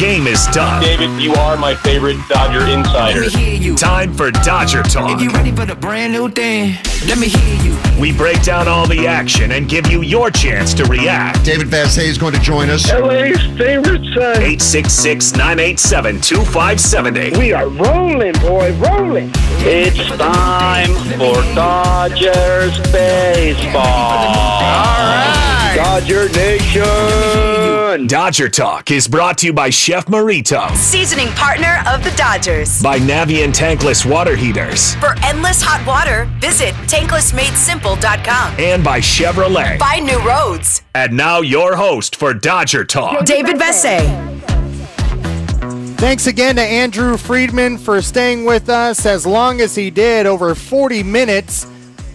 game 0.00 0.26
is 0.26 0.46
done. 0.46 0.82
David, 0.82 1.20
you 1.20 1.34
are 1.34 1.58
my 1.58 1.74
favorite 1.74 2.16
Dodger 2.26 2.66
insider. 2.66 3.20
Let 3.20 3.34
me 3.34 3.42
hear 3.42 3.60
you. 3.60 3.76
Time 3.76 4.14
for 4.14 4.30
Dodger 4.30 4.82
Talk. 4.82 5.10
If 5.10 5.20
you 5.20 5.28
ready 5.28 5.52
for 5.52 5.66
the 5.66 5.74
brand 5.74 6.14
new 6.14 6.30
thing, 6.30 6.76
let 7.06 7.18
me 7.18 7.28
hear 7.28 7.62
you. 7.62 7.78
We 8.00 8.10
break 8.16 8.42
down 8.42 8.66
all 8.66 8.88
the 8.88 9.06
action 9.06 9.52
and 9.52 9.68
give 9.68 9.88
you 9.88 10.00
your 10.00 10.30
chance 10.30 10.72
to 10.74 10.86
react. 10.86 11.44
David 11.44 11.66
Vassegh 11.66 12.04
is 12.04 12.16
going 12.16 12.32
to 12.32 12.40
join 12.40 12.70
us. 12.70 12.90
LA's 12.90 13.36
favorite 13.58 14.02
son. 14.14 14.40
866 14.40 15.32
987 15.32 16.22
2570. 16.22 17.38
We 17.38 17.52
are 17.52 17.68
rolling, 17.68 18.32
boy, 18.40 18.72
rolling. 18.78 19.30
It's 19.62 19.98
time 20.16 20.94
for 21.18 21.42
Dodgers 21.54 22.78
baseball. 22.90 24.59
All 26.00 26.06
right. 26.06 26.08
Dodger 26.08 26.28
Nation. 26.38 28.06
Dodger 28.06 28.48
Talk 28.48 28.90
is 28.90 29.06
brought 29.06 29.36
to 29.38 29.46
you 29.46 29.52
by 29.52 29.68
Chef 29.70 30.06
Merito, 30.06 30.74
Seasoning 30.76 31.28
partner 31.34 31.82
of 31.86 32.02
the 32.04 32.10
Dodgers. 32.16 32.82
by 32.82 32.98
Navien 32.98 33.52
Tankless 33.52 34.08
Water 34.10 34.34
Heaters, 34.36 34.94
For 34.96 35.14
endless 35.24 35.60
hot 35.62 35.84
water, 35.86 36.24
visit 36.40 36.74
tanklessmadesimple.com. 36.86 38.54
and 38.58 38.82
by 38.82 39.00
Chevrolet. 39.00 39.78
Find 39.78 40.06
new 40.06 40.18
roads. 40.26 40.82
And 40.94 41.16
now 41.16 41.40
your 41.40 41.76
host 41.76 42.16
for 42.16 42.32
Dodger 42.32 42.84
Talk. 42.84 43.24
David 43.26 43.56
Vassegh. 43.56 44.28
Thanks 45.98 46.26
again 46.26 46.56
to 46.56 46.62
Andrew 46.62 47.18
Friedman 47.18 47.76
for 47.76 48.00
staying 48.00 48.46
with 48.46 48.70
us 48.70 49.04
as 49.04 49.26
long 49.26 49.60
as 49.60 49.74
he 49.74 49.90
did, 49.90 50.24
over 50.26 50.54
40 50.54 51.02
minutes, 51.02 51.66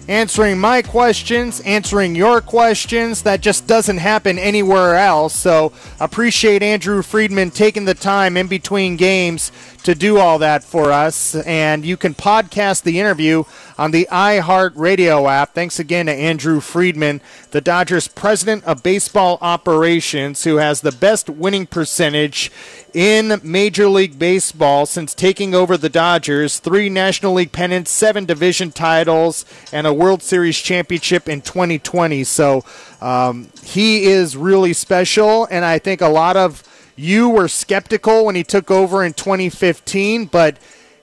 answering 0.08 0.58
my 0.58 0.82
questions, 0.82 1.60
answering 1.60 2.14
your 2.14 2.40
questions. 2.40 3.22
That 3.22 3.40
just 3.40 3.66
doesn't 3.66 3.98
happen 3.98 4.38
anywhere 4.38 4.96
else. 4.96 5.34
So 5.34 5.72
appreciate 6.00 6.62
Andrew 6.62 7.02
Friedman 7.02 7.50
taking 7.50 7.84
the 7.84 7.94
time 7.94 8.36
in 8.36 8.46
between 8.46 8.96
games 8.96 9.50
to 9.82 9.94
do 9.94 10.18
all 10.18 10.38
that 10.40 10.64
for 10.64 10.90
us. 10.90 11.34
And 11.34 11.84
you 11.84 11.96
can 11.96 12.14
podcast 12.14 12.82
the 12.82 12.98
interview 12.98 13.44
on 13.78 13.90
the 13.90 14.08
iHeart 14.10 14.72
Radio 14.74 15.28
app. 15.28 15.54
Thanks 15.54 15.78
again 15.78 16.06
to 16.06 16.12
Andrew 16.12 16.60
Friedman, 16.60 17.20
the 17.50 17.60
Dodgers 17.60 18.08
president 18.08 18.64
of 18.64 18.82
baseball 18.82 19.38
operations, 19.40 20.44
who 20.44 20.56
has 20.56 20.80
the 20.80 20.92
best 20.92 21.28
winning 21.28 21.66
percentage 21.66 22.50
in 22.96 23.38
Major 23.44 23.88
League 23.88 24.18
Baseball 24.18 24.86
since 24.86 25.12
taking 25.12 25.54
over 25.54 25.76
the 25.76 25.90
Dodgers. 25.90 26.58
Three 26.58 26.88
National 26.88 27.34
League 27.34 27.52
pennants, 27.52 27.90
seven 27.90 28.24
division 28.24 28.72
titles, 28.72 29.44
and 29.70 29.86
a 29.86 29.92
World 29.92 30.22
Series 30.22 30.56
championship 30.56 31.28
in 31.28 31.42
2020. 31.42 32.24
So 32.24 32.64
um, 33.02 33.50
he 33.62 34.04
is 34.04 34.34
really 34.34 34.72
special, 34.72 35.46
and 35.50 35.62
I 35.62 35.78
think 35.78 36.00
a 36.00 36.08
lot 36.08 36.38
of 36.38 36.62
you 36.96 37.28
were 37.28 37.48
skeptical 37.48 38.24
when 38.24 38.34
he 38.34 38.42
took 38.42 38.70
over 38.70 39.04
in 39.04 39.12
2015, 39.12 40.24
but 40.24 40.56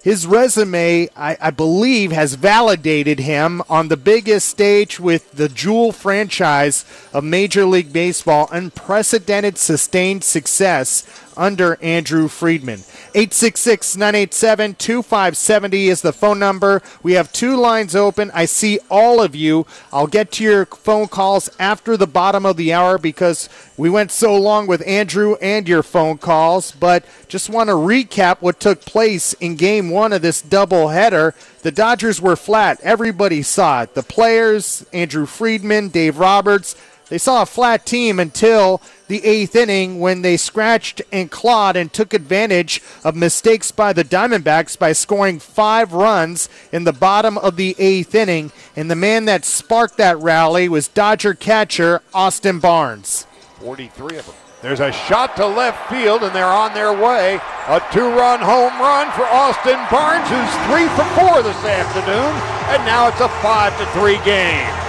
his 0.04 0.28
resume, 0.28 1.08
I, 1.16 1.38
I, 1.40 1.52
believe, 1.52 2.12
has 2.12 2.34
validated 2.34 3.20
him 3.20 3.62
on 3.70 3.88
the 3.88 3.96
biggest 3.96 4.50
stage 4.50 5.00
with 5.00 5.32
the 5.32 5.48
jewel 5.48 5.94
franchise 5.94 6.84
of 7.14 7.24
Major 7.24 7.64
League 7.66 7.94
Baseball. 7.94 8.50
Unprecedented, 8.52 9.58
sustained 9.58 10.26
success 10.26 11.08
under 11.38 11.78
Andrew 11.81 12.28
Friedman. 12.28 12.80
866 13.16 13.95
987 13.95 14.76
2570 14.76 15.88
is 15.88 16.02
the 16.02 16.14
phone 16.14 16.40
number. 16.40 16.81
We 17.02 17.14
have 17.14 17.31
two 17.31 17.56
lines 17.56 17.95
open. 17.95 18.31
I 18.34 18.45
see 18.45 18.80
all 18.90 19.22
of 19.22 19.36
you. 19.36 19.66
I'll 19.92 20.08
get 20.08 20.31
to 20.34 20.44
your 20.44 20.66
phone 20.66 21.08
calls 21.08 21.50
after 21.59 21.98
the 21.98 22.08
bottom 22.08 22.45
of 22.45 22.58
the 22.58 22.73
hour 22.73 22.98
because 22.98 23.50
we 23.78 23.90
went 23.90 24.12
so 24.12 24.36
long 24.38 24.67
with 24.67 24.86
Andrew 24.88 25.36
and 25.42 25.67
your 25.67 25.84
phone 25.84 26.17
calls. 26.17 26.72
But 26.72 27.06
just 27.28 27.50
want 27.50 27.70
to 27.70 27.75
recap 27.75 28.42
what 28.42 28.59
took 28.59 28.81
place 28.81 29.34
in 29.34 29.56
game 29.56 29.90
one 29.90 30.13
of 30.13 30.22
this 30.22 30.41
doubleheader. 30.41 31.34
The 31.62 31.72
Dodgers 31.72 32.22
were 32.22 32.35
flat. 32.35 32.79
Everybody 32.81 33.41
saw 33.41 33.84
it. 33.84 33.96
The 33.96 34.03
players, 34.03 34.85
Andrew 34.91 35.25
Friedman, 35.25 35.90
Dave 35.90 36.18
Roberts, 36.18 36.75
they 37.13 37.19
saw 37.19 37.44
a 37.44 37.46
flat 37.46 37.85
team 37.85 38.19
until 38.19 38.81
the 39.06 39.24
eighth 39.24 39.56
inning 39.56 40.00
when 40.00 40.24
they 40.24 40.35
scratched 40.35 41.00
and 41.12 41.29
clawed 41.29 41.75
and 41.75 41.94
took 41.94 42.12
advantage 42.12 42.81
of 43.03 43.16
mistakes 43.16 43.72
by 43.72 43.94
the 43.94 44.03
Diamondbacks 44.03 44.79
by 44.79 44.94
scoring 44.94 45.38
five 45.38 45.94
runs 45.94 46.50
in 46.72 46.85
the 46.85 46.91
bottom 46.91 47.38
of 47.38 47.56
the 47.56 47.75
eighth 47.78 48.16
inning. 48.16 48.52
And 48.75 48.90
the 48.90 48.96
man 48.96 49.25
that 49.25 49.46
sparked 49.46 49.97
that 49.97 50.18
rally 50.18 50.68
was 50.68 50.88
Dodger 50.88 51.35
catcher 51.35 52.02
Austin 52.16 52.57
Barnes. 52.57 53.28
43 53.59 54.18
of 54.18 54.25
them. 54.25 54.35
There's 54.63 54.79
a 54.79 54.91
shot 54.91 55.35
to 55.35 55.46
left 55.46 55.91
field, 55.91 56.23
and 56.23 56.34
they're 56.34 56.47
on 56.47 56.73
their 56.73 56.94
way. 56.94 57.40
A 57.68 57.79
two 57.91 58.09
run 58.09 58.40
home 58.40 58.73
run 58.81 59.12
for 59.12 59.25
Austin 59.25 59.78
Barnes, 59.91 60.28
who's 60.29 60.53
three 60.66 60.88
for 60.97 61.06
four 61.13 61.44
this 61.44 61.63
afternoon. 61.63 62.34
And 62.73 62.84
now 62.88 63.09
it's 63.09 63.22
a 63.22 63.29
5 63.29 63.78
to 63.78 63.85
3 64.00 64.18
game. 64.25 64.83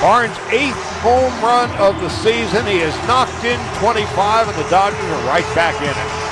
Barnes' 0.00 0.36
eighth 0.50 0.76
home 1.00 1.32
run 1.42 1.70
of 1.78 2.00
the 2.00 2.08
season. 2.08 2.66
He 2.66 2.78
has 2.78 2.94
knocked 3.08 3.44
in 3.44 3.58
25, 3.80 4.48
and 4.48 4.56
the 4.56 4.68
Dodgers 4.68 5.00
are 5.00 5.26
right 5.26 5.54
back 5.54 5.80
in 5.80 5.88
it. 5.88 6.26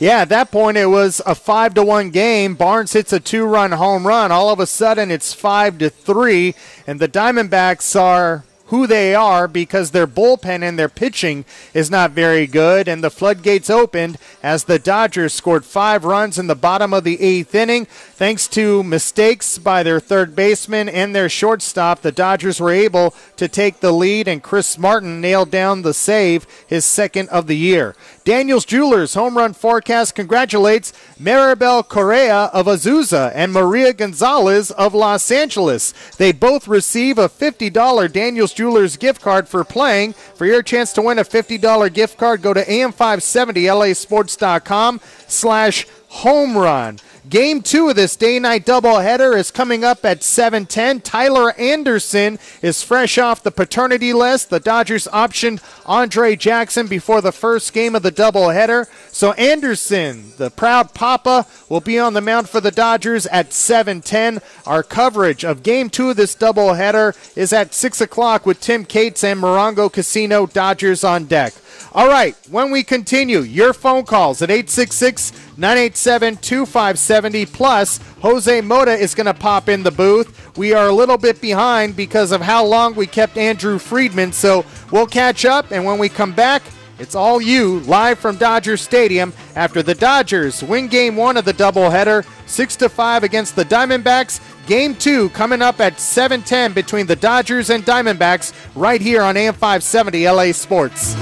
Yeah, 0.00 0.22
at 0.22 0.30
that 0.30 0.50
point 0.50 0.76
it 0.76 0.86
was 0.86 1.22
a 1.24 1.34
five 1.34 1.74
to 1.74 1.84
one 1.84 2.10
game. 2.10 2.56
Barnes 2.56 2.92
hits 2.92 3.12
a 3.12 3.20
two-run 3.20 3.70
home 3.72 4.04
run. 4.04 4.32
All 4.32 4.50
of 4.50 4.58
a 4.58 4.66
sudden 4.66 5.12
it's 5.12 5.32
five 5.32 5.78
to 5.78 5.90
three, 5.90 6.56
and 6.88 6.98
the 6.98 7.08
Diamondbacks 7.08 7.94
are 7.98 8.44
who 8.72 8.86
they 8.86 9.14
are 9.14 9.46
because 9.46 9.90
their 9.90 10.06
bullpen 10.06 10.62
and 10.66 10.78
their 10.78 10.88
pitching 10.88 11.44
is 11.74 11.90
not 11.90 12.10
very 12.12 12.46
good. 12.46 12.88
And 12.88 13.04
the 13.04 13.10
floodgates 13.10 13.68
opened 13.68 14.16
as 14.42 14.64
the 14.64 14.78
Dodgers 14.78 15.34
scored 15.34 15.66
five 15.66 16.06
runs 16.06 16.38
in 16.38 16.46
the 16.46 16.54
bottom 16.54 16.94
of 16.94 17.04
the 17.04 17.20
eighth 17.20 17.54
inning. 17.54 17.84
Thanks 17.84 18.48
to 18.48 18.82
mistakes 18.82 19.58
by 19.58 19.82
their 19.82 20.00
third 20.00 20.34
baseman 20.34 20.88
and 20.88 21.14
their 21.14 21.28
shortstop, 21.28 22.00
the 22.00 22.12
Dodgers 22.12 22.60
were 22.60 22.70
able 22.70 23.14
to 23.36 23.46
take 23.46 23.80
the 23.80 23.92
lead, 23.92 24.26
and 24.26 24.42
Chris 24.42 24.78
Martin 24.78 25.20
nailed 25.20 25.50
down 25.50 25.82
the 25.82 25.92
save, 25.92 26.46
his 26.66 26.86
second 26.86 27.28
of 27.28 27.48
the 27.48 27.58
year. 27.58 27.94
Daniels 28.24 28.64
Jewelers 28.64 29.14
home 29.14 29.36
run 29.36 29.52
forecast 29.52 30.14
congratulates 30.14 30.92
Maribel 31.20 31.88
Correa 31.88 32.50
of 32.52 32.66
Azusa 32.66 33.32
and 33.34 33.52
Maria 33.52 33.92
Gonzalez 33.92 34.70
of 34.70 34.94
Los 34.94 35.28
Angeles. 35.32 35.92
They 36.18 36.30
both 36.30 36.68
receive 36.68 37.18
a 37.18 37.28
$50 37.28 38.12
Daniels 38.12 38.52
Jewelers 38.52 38.96
gift 38.96 39.22
card 39.22 39.48
for 39.48 39.64
playing. 39.64 40.12
For 40.12 40.46
your 40.46 40.62
chance 40.62 40.92
to 40.92 41.02
win 41.02 41.18
a 41.18 41.24
$50 41.24 41.92
gift 41.92 42.16
card, 42.16 42.42
go 42.42 42.54
to 42.54 42.64
am570lasports.com 42.64 45.00
slash 45.26 45.88
home 46.12 46.56
run. 46.56 46.98
Game 47.30 47.62
two 47.62 47.88
of 47.88 47.96
this 47.96 48.16
day 48.16 48.38
night 48.38 48.66
doubleheader 48.66 49.34
is 49.34 49.50
coming 49.50 49.82
up 49.82 50.04
at 50.04 50.22
7:10. 50.22 51.00
Tyler 51.00 51.52
Anderson 51.52 52.38
is 52.60 52.82
fresh 52.82 53.16
off 53.16 53.42
the 53.42 53.50
paternity 53.50 54.12
list. 54.12 54.50
The 54.50 54.60
Dodgers 54.60 55.08
optioned 55.10 55.60
Andre 55.86 56.36
Jackson 56.36 56.86
before 56.86 57.22
the 57.22 57.32
first 57.32 57.72
game 57.72 57.94
of 57.94 58.02
the 58.02 58.12
doubleheader. 58.12 58.86
So 59.10 59.32
Anderson, 59.32 60.34
the 60.36 60.50
proud 60.50 60.92
papa, 60.92 61.46
will 61.70 61.80
be 61.80 61.98
on 61.98 62.12
the 62.12 62.20
mound 62.20 62.50
for 62.50 62.60
the 62.60 62.70
Dodgers 62.70 63.26
at 63.28 63.54
7:10. 63.54 64.42
Our 64.66 64.82
coverage 64.82 65.44
of 65.44 65.62
Game 65.62 65.88
two 65.88 66.10
of 66.10 66.16
this 66.16 66.34
doubleheader 66.34 67.14
is 67.34 67.54
at 67.54 67.72
6 67.72 68.02
o'clock 68.02 68.44
with 68.44 68.60
Tim 68.60 68.84
Cates 68.84 69.24
and 69.24 69.40
Morongo 69.40 69.90
Casino 69.90 70.44
Dodgers 70.46 71.04
on 71.04 71.24
deck. 71.24 71.54
All 71.92 72.08
right, 72.08 72.34
when 72.50 72.70
we 72.70 72.82
continue, 72.82 73.40
your 73.40 73.72
phone 73.72 74.04
calls 74.04 74.40
at 74.40 74.50
866 74.50 75.32
987 75.56 76.36
2570. 76.38 77.46
Plus, 77.46 77.98
Jose 78.20 78.60
Mota 78.60 78.92
is 78.92 79.14
going 79.14 79.26
to 79.26 79.34
pop 79.34 79.68
in 79.68 79.82
the 79.82 79.90
booth. 79.90 80.56
We 80.56 80.72
are 80.72 80.88
a 80.88 80.92
little 80.92 81.18
bit 81.18 81.40
behind 81.40 81.96
because 81.96 82.32
of 82.32 82.40
how 82.40 82.64
long 82.64 82.94
we 82.94 83.06
kept 83.06 83.36
Andrew 83.36 83.78
Friedman, 83.78 84.32
so 84.32 84.64
we'll 84.90 85.06
catch 85.06 85.44
up. 85.44 85.70
And 85.70 85.84
when 85.84 85.98
we 85.98 86.08
come 86.08 86.32
back, 86.32 86.62
it's 86.98 87.14
all 87.14 87.40
you 87.40 87.80
live 87.80 88.18
from 88.18 88.36
Dodger 88.36 88.76
Stadium 88.76 89.32
after 89.56 89.82
the 89.82 89.94
Dodgers 89.94 90.62
win 90.62 90.88
game 90.88 91.16
one 91.16 91.36
of 91.36 91.44
the 91.44 91.52
doubleheader, 91.54 92.24
6 92.46 92.76
to 92.76 92.88
5 92.88 93.24
against 93.24 93.56
the 93.56 93.64
Diamondbacks. 93.64 94.40
Game 94.66 94.94
two 94.94 95.28
coming 95.30 95.62
up 95.62 95.80
at 95.80 95.98
7:10 95.98 96.72
between 96.72 97.06
the 97.06 97.16
Dodgers 97.16 97.70
and 97.70 97.84
Diamondbacks 97.84 98.52
right 98.76 99.00
here 99.00 99.22
on 99.22 99.36
AM 99.36 99.54
570 99.54 100.28
LA 100.28 100.52
Sports. 100.52 101.16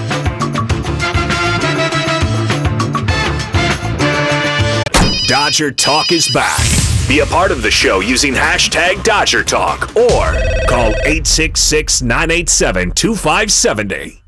Dodger 5.30 5.70
Talk 5.70 6.10
is 6.10 6.28
back. 6.34 6.58
Be 7.06 7.20
a 7.20 7.26
part 7.26 7.52
of 7.52 7.62
the 7.62 7.70
show 7.70 8.00
using 8.00 8.34
hashtag 8.34 9.04
Dodger 9.04 9.44
Talk 9.44 9.94
or 9.94 10.34
call 10.68 10.90
866 11.06 12.02
987 12.02 12.90
2570. 12.90 14.24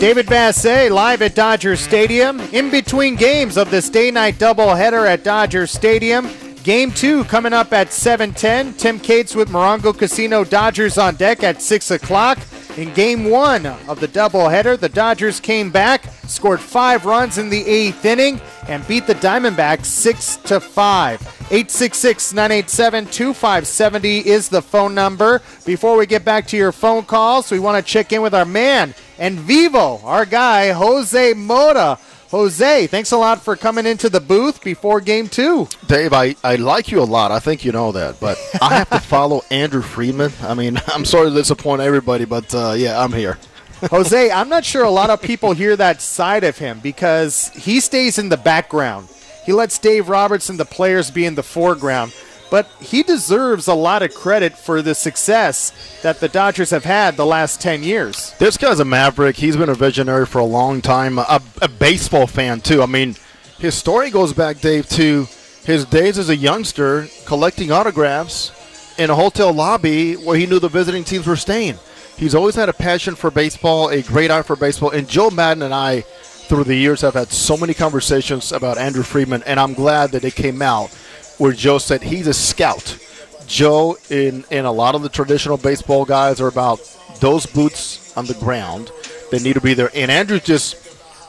David 0.00 0.26
Vassegh 0.26 0.90
live 0.90 1.22
at 1.22 1.36
Dodger 1.36 1.76
Stadium. 1.76 2.40
In 2.52 2.68
between 2.68 3.14
games 3.14 3.56
of 3.56 3.70
this 3.70 3.88
day 3.90 4.10
night 4.10 4.40
doubleheader 4.40 5.06
at 5.06 5.22
Dodger 5.22 5.68
Stadium, 5.68 6.28
Game 6.66 6.90
two 6.90 7.22
coming 7.26 7.52
up 7.52 7.72
at 7.72 7.92
7:10. 7.92 8.76
Tim 8.76 8.98
Cates 8.98 9.36
with 9.36 9.50
Morongo 9.50 9.96
Casino 9.96 10.42
Dodgers 10.42 10.98
on 10.98 11.14
deck 11.14 11.44
at 11.44 11.62
6 11.62 11.92
o'clock. 11.92 12.38
In 12.76 12.92
game 12.92 13.30
one 13.30 13.64
of 13.64 14.00
the 14.00 14.08
doubleheader, 14.08 14.78
the 14.78 14.90
Dodgers 14.90 15.40
came 15.40 15.70
back, 15.70 16.04
scored 16.26 16.60
five 16.60 17.06
runs 17.06 17.38
in 17.38 17.48
the 17.48 17.66
eighth 17.66 18.04
inning, 18.04 18.38
and 18.68 18.86
beat 18.86 19.06
the 19.06 19.14
Diamondbacks 19.14 19.86
six 19.86 20.36
to 20.44 20.60
five. 20.60 21.18
866-987-2570 21.48 24.26
is 24.26 24.50
the 24.50 24.60
phone 24.60 24.94
number. 24.94 25.40
Before 25.64 25.96
we 25.96 26.04
get 26.04 26.22
back 26.22 26.46
to 26.48 26.58
your 26.58 26.72
phone 26.72 27.04
calls, 27.04 27.50
we 27.50 27.60
want 27.60 27.82
to 27.82 27.92
check 27.92 28.12
in 28.12 28.20
with 28.20 28.34
our 28.34 28.44
man 28.44 28.94
and 29.18 29.38
Vivo, 29.38 29.98
our 30.04 30.26
guy 30.26 30.72
Jose 30.72 31.32
Mota. 31.32 31.98
Jose, 32.30 32.86
thanks 32.88 33.12
a 33.12 33.16
lot 33.16 33.40
for 33.42 33.54
coming 33.54 33.86
into 33.86 34.08
the 34.08 34.20
booth 34.20 34.62
before 34.62 35.00
game 35.00 35.28
two. 35.28 35.68
Dave, 35.86 36.12
I, 36.12 36.34
I 36.42 36.56
like 36.56 36.90
you 36.90 37.00
a 37.00 37.04
lot. 37.04 37.30
I 37.30 37.38
think 37.38 37.64
you 37.64 37.72
know 37.72 37.92
that, 37.92 38.18
but 38.18 38.36
I 38.60 38.74
have 38.76 38.90
to 38.90 39.00
follow 39.00 39.42
Andrew 39.50 39.82
Friedman. 39.82 40.32
I 40.42 40.54
mean, 40.54 40.78
I'm 40.88 41.04
sorry 41.04 41.28
to 41.30 41.34
disappoint 41.34 41.82
everybody, 41.82 42.24
but 42.24 42.52
uh, 42.54 42.74
yeah, 42.76 43.00
I'm 43.00 43.12
here. 43.12 43.38
Jose, 43.90 44.30
I'm 44.30 44.48
not 44.48 44.64
sure 44.64 44.84
a 44.84 44.90
lot 44.90 45.10
of 45.10 45.20
people 45.20 45.52
hear 45.52 45.76
that 45.76 46.00
side 46.00 46.44
of 46.44 46.58
him 46.58 46.80
because 46.80 47.50
he 47.50 47.78
stays 47.80 48.18
in 48.18 48.28
the 48.30 48.36
background. 48.36 49.08
He 49.44 49.52
lets 49.52 49.78
Dave 49.78 50.08
Roberts 50.08 50.48
and 50.48 50.58
the 50.58 50.64
players 50.64 51.10
be 51.10 51.24
in 51.26 51.34
the 51.36 51.42
foreground. 51.42 52.12
But 52.50 52.68
he 52.80 53.02
deserves 53.02 53.66
a 53.66 53.74
lot 53.74 54.02
of 54.02 54.14
credit 54.14 54.56
for 54.56 54.82
the 54.82 54.94
success 54.94 55.72
that 56.02 56.20
the 56.20 56.28
Dodgers 56.28 56.70
have 56.70 56.84
had 56.84 57.16
the 57.16 57.26
last 57.26 57.60
10 57.60 57.82
years. 57.82 58.34
This 58.38 58.56
guy's 58.56 58.80
a 58.80 58.84
maverick. 58.84 59.36
He's 59.36 59.56
been 59.56 59.68
a 59.68 59.74
visionary 59.74 60.26
for 60.26 60.38
a 60.38 60.44
long 60.44 60.80
time, 60.80 61.18
a, 61.18 61.42
a 61.60 61.68
baseball 61.68 62.26
fan, 62.26 62.60
too. 62.60 62.82
I 62.82 62.86
mean, 62.86 63.16
his 63.58 63.74
story 63.74 64.10
goes 64.10 64.32
back, 64.32 64.60
Dave, 64.60 64.88
to 64.90 65.26
his 65.64 65.84
days 65.84 66.18
as 66.18 66.28
a 66.28 66.36
youngster 66.36 67.08
collecting 67.24 67.72
autographs 67.72 68.52
in 68.98 69.10
a 69.10 69.14
hotel 69.14 69.52
lobby 69.52 70.14
where 70.14 70.38
he 70.38 70.46
knew 70.46 70.60
the 70.60 70.68
visiting 70.68 71.04
teams 71.04 71.26
were 71.26 71.36
staying. 71.36 71.76
He's 72.16 72.34
always 72.34 72.54
had 72.54 72.68
a 72.68 72.72
passion 72.72 73.14
for 73.14 73.30
baseball, 73.30 73.90
a 73.90 74.02
great 74.02 74.30
eye 74.30 74.42
for 74.42 74.56
baseball, 74.56 74.90
and 74.90 75.08
Joe 75.08 75.30
Maddon 75.30 75.62
and 75.62 75.74
I, 75.74 76.00
through 76.00 76.64
the 76.64 76.76
years, 76.76 77.02
have 77.02 77.14
had 77.14 77.30
so 77.30 77.56
many 77.56 77.74
conversations 77.74 78.52
about 78.52 78.78
Andrew 78.78 79.02
Friedman, 79.02 79.42
and 79.42 79.60
I'm 79.60 79.74
glad 79.74 80.12
that 80.12 80.24
it 80.24 80.34
came 80.34 80.62
out 80.62 80.90
where 81.38 81.52
Joe 81.52 81.78
said 81.78 82.02
he's 82.02 82.26
a 82.26 82.34
scout. 82.34 82.98
Joe, 83.46 83.96
in, 84.10 84.44
in 84.50 84.64
a 84.64 84.72
lot 84.72 84.94
of 84.94 85.02
the 85.02 85.08
traditional 85.08 85.56
baseball 85.56 86.04
guys, 86.04 86.40
are 86.40 86.48
about 86.48 86.80
those 87.20 87.46
boots 87.46 88.16
on 88.16 88.26
the 88.26 88.34
ground. 88.34 88.90
They 89.30 89.38
need 89.38 89.54
to 89.54 89.60
be 89.60 89.74
there. 89.74 89.90
And 89.94 90.10
Andrew's 90.10 90.42
just 90.42 90.76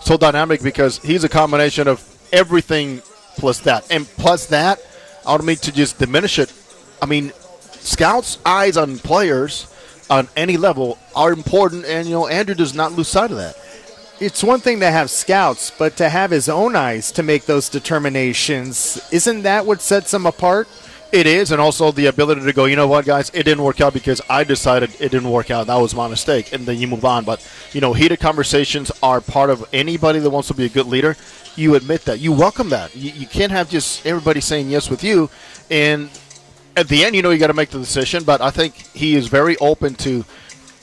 so 0.06 0.18
dynamic 0.18 0.64
because 0.64 1.00
he's 1.00 1.24
a 1.24 1.30
combination 1.30 1.88
of 1.88 2.04
everything 2.32 3.02
plus 3.38 3.60
that. 3.62 3.90
And 3.92 4.08
plus 4.08 4.48
that, 4.48 4.80
I 5.26 5.38
don't 5.38 5.46
mean 5.46 5.58
to 5.58 5.72
just 5.72 6.00
diminish 6.00 6.40
it. 6.40 6.52
I 7.02 7.06
mean, 7.06 7.32
scouts' 7.72 8.40
eyes 8.46 8.78
on 8.78 8.98
players 8.98 9.74
on 10.10 10.28
any 10.36 10.58
level 10.58 10.98
are 11.16 11.34
important, 11.34 11.86
and, 11.86 12.08
you 12.08 12.14
know, 12.14 12.28
Andrew 12.28 12.56
does 12.56 12.74
not 12.74 12.94
lose 12.94 13.10
sight 13.10 13.30
of 13.30 13.38
that 13.38 13.56
it's 14.20 14.44
one 14.44 14.60
thing 14.60 14.80
to 14.80 14.90
have 14.90 15.10
scouts, 15.10 15.72
but 15.72 15.96
to 15.98 16.10
have 16.10 16.32
his 16.32 16.50
own 16.50 16.76
eyes 16.76 17.12
to 17.14 17.24
make 17.24 17.46
those 17.46 17.70
determinations, 17.70 19.00
isn't 19.12 19.44
that 19.44 19.66
what 19.66 19.82
sets 19.82 20.14
him 20.14 20.26
apart? 20.26 20.68
It 21.12 21.26
is, 21.26 21.52
and 21.52 21.62
also 21.62 21.92
the 21.92 22.08
ability 22.08 22.42
to 22.42 22.52
go, 22.52 22.66
you 22.66 22.76
know 22.76 22.88
what, 22.88 23.06
guys, 23.06 23.30
it 23.30 23.44
didn't 23.44 23.64
work 23.64 23.80
out 23.80 23.94
because 23.94 24.22
I 24.30 24.44
decided 24.44 24.90
it 25.00 25.10
didn't 25.10 25.30
work 25.30 25.50
out. 25.50 25.68
That 25.68 25.78
was 25.78 25.96
my 25.96 26.08
mistake, 26.10 26.52
and 26.52 26.66
then 26.66 26.78
you 26.78 26.88
move 26.88 27.06
on. 27.06 27.24
But, 27.24 27.48
you 27.72 27.80
know, 27.80 27.94
heated 27.94 28.20
conversations 28.20 28.92
are 29.02 29.22
part 29.22 29.50
of 29.50 29.66
anybody 29.72 30.20
that 30.20 30.30
wants 30.30 30.50
to 30.50 30.54
be 30.54 30.66
a 30.66 30.70
good 30.70 30.88
leader. 30.88 31.16
You 31.56 31.76
admit 31.76 32.02
that. 32.06 32.20
You 32.20 32.34
welcome 32.34 32.70
that. 32.70 32.94
You, 32.94 33.12
you 33.12 33.26
can't 33.26 33.54
have 33.54 33.70
just 33.70 34.06
everybody 34.06 34.42
saying 34.42 34.70
yes 34.70 34.90
with 34.90 35.02
you. 35.02 35.30
And 35.72 36.10
at 36.76 36.90
the 36.90 37.06
end, 37.06 37.16
you 37.16 37.22
know, 37.22 37.30
you 37.30 37.40
got 37.40 37.48
to 37.48 37.54
make 37.54 37.70
the 37.70 37.80
decision. 37.80 38.26
But 38.26 38.42
I 38.42 38.52
think 38.52 38.76
he 38.76 39.16
is 39.16 39.28
very 39.28 39.56
open 39.58 39.96
to 39.96 40.26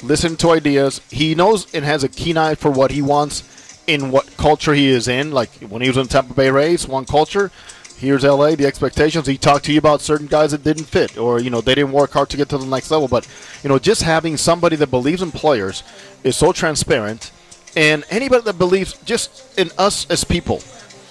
listen 0.03 0.37
to 0.37 0.51
ideas. 0.51 1.01
He 1.11 1.35
knows 1.35 1.73
and 1.75 1.85
has 1.85 2.05
a 2.05 2.09
keen 2.09 2.37
eye 2.37 2.55
for 2.55 2.71
what 2.71 2.91
he 2.91 3.03
wants 3.03 3.43
in 3.87 4.11
what 4.11 4.37
culture 4.37 4.75
he 4.75 4.89
is 4.89 5.09
in. 5.09 5.31
Like 5.33 5.51
when 5.69 5.83
he 5.83 5.89
was 5.89 5.97
in 5.97 6.07
Tampa 6.09 6.35
Bay 6.35 6.51
Rays, 6.51 6.87
one 6.87 7.05
culture. 7.05 7.51
Here's 7.97 8.25
LA, 8.25 8.55
the 8.55 8.67
expectations. 8.67 9.27
He 9.27 9.39
talked 9.39 9.65
to 9.67 9.73
you 9.73 9.79
about 9.79 10.01
certain 10.01 10.27
guys 10.27 10.51
that 10.51 10.65
didn't 10.65 10.85
fit, 10.85 11.17
or 11.17 11.41
you 11.41 11.49
know 11.49 11.61
they 11.61 11.75
didn't 11.75 11.93
work 11.93 12.11
hard 12.11 12.29
to 12.31 12.37
get 12.37 12.49
to 12.51 12.59
the 12.59 12.67
next 12.67 12.91
level. 12.91 13.09
But 13.09 13.27
you 13.63 13.69
know, 13.69 13.79
just 13.79 14.03
having 14.03 14.37
somebody 14.37 14.77
that 14.77 14.89
believes 14.89 15.23
in 15.23 15.31
players 15.31 15.85
is 16.25 16.37
so 16.37 16.53
transparent, 16.53 17.31
and 17.77 18.05
anybody 18.11 18.43
that 18.43 18.59
believes 18.59 18.95
just 19.05 19.59
in 19.59 19.71
us 19.79 20.11
as 20.11 20.25
people 20.25 20.61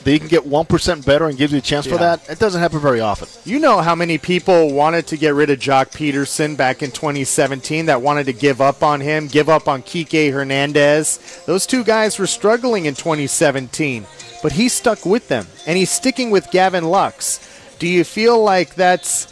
that 0.04 0.12
you 0.12 0.20
can 0.20 0.28
get 0.28 0.44
1% 0.44 1.06
better 1.06 1.28
and 1.28 1.38
gives 1.38 1.54
you 1.54 1.60
a 1.60 1.62
chance 1.62 1.86
yeah. 1.86 1.94
for 1.94 1.98
that, 2.00 2.30
it 2.30 2.40
doesn't 2.40 2.62
happen 2.62 2.80
very 2.80 3.00
often. 3.00 3.28
You 3.46 3.60
know 3.60 3.82
how 3.82 3.96
many 3.96 4.18
people 4.18 4.74
wanted 4.74 5.08
to 5.08 5.18
get 5.18 5.34
rid 5.34 5.50
of 5.50 5.60
Joc 5.60 5.92
Pederson 5.92 6.56
back 6.58 6.84
in 6.84 6.92
2017 6.92 7.88
that 7.88 8.02
wanted 8.02 8.26
to 8.26 8.34
give 8.34 8.62
up 8.62 8.84
on 8.84 9.02
him, 9.02 9.28
give 9.28 9.50
up 9.50 9.68
on 9.68 9.84
Kike 9.84 10.32
Hernandez. 10.32 11.44
Those 11.46 11.66
two 11.66 11.84
guys 11.84 12.20
were 12.20 12.28
struggling 12.28 12.86
in 12.86 12.96
2017, 12.96 14.06
but 14.42 14.54
he 14.54 14.70
stuck 14.70 15.06
with 15.06 15.28
them, 15.28 15.48
and 15.66 15.78
he's 15.78 15.92
sticking 15.92 16.32
with 16.32 16.52
Gavin 16.52 16.86
Lux. 16.86 17.40
Do 17.80 17.88
you 17.88 18.04
feel 18.04 18.42
like 18.42 18.76
that's 18.76 19.32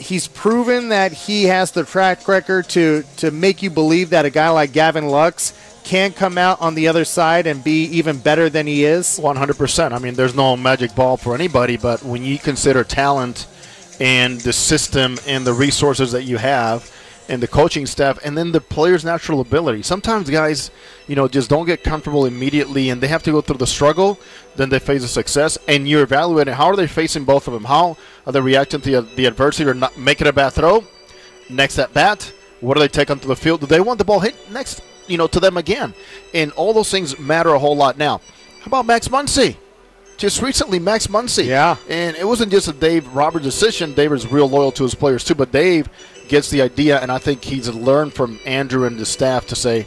he's 0.00 0.26
proven 0.28 0.88
that 0.88 1.12
he 1.12 1.44
has 1.44 1.72
the 1.72 1.84
track 1.84 2.26
record 2.26 2.68
to 2.70 3.04
to 3.18 3.30
make 3.30 3.62
you 3.62 3.70
believe 3.70 4.10
that 4.10 4.24
a 4.24 4.30
guy 4.30 4.48
like 4.48 4.72
Gavin 4.72 5.06
Lux 5.06 5.52
can 5.90 6.12
come 6.12 6.38
out 6.38 6.60
on 6.60 6.76
the 6.76 6.86
other 6.86 7.04
side 7.04 7.48
and 7.48 7.64
be 7.64 7.82
even 7.86 8.16
better 8.16 8.48
than 8.48 8.64
he 8.64 8.84
is? 8.84 9.18
100%. 9.18 9.90
I 9.90 9.98
mean, 9.98 10.14
there's 10.14 10.36
no 10.36 10.56
magic 10.56 10.94
ball 10.94 11.16
for 11.16 11.34
anybody, 11.34 11.76
but 11.76 12.04
when 12.04 12.22
you 12.22 12.38
consider 12.38 12.84
talent 12.84 13.48
and 13.98 14.40
the 14.42 14.52
system 14.52 15.18
and 15.26 15.44
the 15.44 15.52
resources 15.52 16.12
that 16.12 16.22
you 16.22 16.36
have 16.36 16.88
and 17.28 17.42
the 17.42 17.48
coaching 17.48 17.86
staff 17.86 18.20
and 18.24 18.38
then 18.38 18.52
the 18.52 18.60
player's 18.60 19.04
natural 19.04 19.40
ability. 19.40 19.82
Sometimes 19.82 20.30
guys, 20.30 20.70
you 21.08 21.16
know, 21.16 21.26
just 21.26 21.50
don't 21.50 21.66
get 21.66 21.82
comfortable 21.82 22.24
immediately 22.24 22.90
and 22.90 23.00
they 23.00 23.08
have 23.08 23.24
to 23.24 23.32
go 23.32 23.40
through 23.40 23.58
the 23.58 23.66
struggle, 23.66 24.16
then 24.54 24.68
they 24.68 24.78
face 24.78 25.02
a 25.02 25.08
success 25.08 25.58
and 25.66 25.88
you're 25.88 26.04
evaluating 26.04 26.54
how 26.54 26.66
are 26.66 26.76
they 26.76 26.86
facing 26.86 27.24
both 27.24 27.48
of 27.48 27.52
them? 27.52 27.64
How 27.64 27.96
are 28.26 28.32
they 28.32 28.40
reacting 28.40 28.80
to 28.82 29.02
the 29.02 29.26
adversity 29.26 29.68
or 29.68 29.74
not 29.74 29.98
making 29.98 30.28
a 30.28 30.32
bad 30.32 30.50
throw? 30.50 30.84
Next 31.48 31.80
at 31.80 31.92
bat, 31.92 32.32
what 32.60 32.74
do 32.74 32.80
they 32.80 32.86
take 32.86 33.10
onto 33.10 33.26
the 33.26 33.34
field? 33.34 33.62
Do 33.62 33.66
they 33.66 33.80
want 33.80 33.98
the 33.98 34.04
ball 34.04 34.20
hit 34.20 34.36
next 34.52 34.82
you 35.10 35.18
know, 35.18 35.26
to 35.26 35.40
them 35.40 35.56
again. 35.56 35.94
And 36.32 36.52
all 36.52 36.72
those 36.72 36.90
things 36.90 37.18
matter 37.18 37.50
a 37.50 37.58
whole 37.58 37.76
lot 37.76 37.98
now. 37.98 38.20
How 38.60 38.66
about 38.66 38.86
Max 38.86 39.08
Muncy? 39.08 39.56
Just 40.16 40.42
recently, 40.42 40.78
Max 40.78 41.06
Muncy. 41.06 41.46
Yeah. 41.46 41.76
And 41.88 42.16
it 42.16 42.26
wasn't 42.26 42.52
just 42.52 42.68
a 42.68 42.72
Dave 42.72 43.08
Roberts 43.14 43.44
decision. 43.44 43.94
Dave 43.94 44.12
is 44.12 44.30
real 44.30 44.48
loyal 44.48 44.72
to 44.72 44.82
his 44.82 44.94
players, 44.94 45.24
too. 45.24 45.34
But 45.34 45.50
Dave 45.50 45.88
gets 46.28 46.50
the 46.50 46.62
idea, 46.62 47.00
and 47.00 47.10
I 47.10 47.18
think 47.18 47.42
he's 47.42 47.68
learned 47.68 48.12
from 48.12 48.38
Andrew 48.44 48.84
and 48.84 48.98
the 48.98 49.06
staff 49.06 49.46
to 49.46 49.56
say, 49.56 49.86